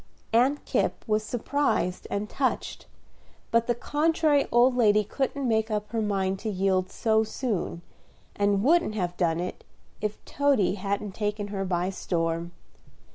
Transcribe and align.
Aunt 0.33 0.65
Kipp 0.65 1.07
was 1.07 1.21
surprised 1.21 2.07
and 2.09 2.27
touched; 2.27 2.87
but 3.51 3.67
the 3.67 3.75
contrary 3.75 4.47
old 4.51 4.75
lady 4.75 5.03
couldn't 5.03 5.47
make 5.47 5.69
up 5.69 5.89
her 5.91 6.01
mind 6.01 6.39
to 6.39 6.49
yield 6.49 6.89
so 6.89 7.23
soon, 7.23 7.83
and 8.35 8.63
wouldn't 8.63 8.95
have 8.95 9.15
done 9.15 9.39
it 9.39 9.63
if 10.01 10.17
Toady 10.25 10.73
hadn't 10.73 11.11
taken 11.13 11.49
her 11.49 11.65
by 11.65 11.91
storm. 11.91 12.51